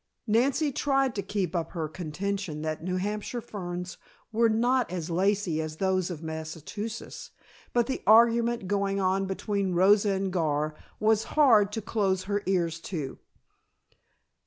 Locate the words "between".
9.27-9.75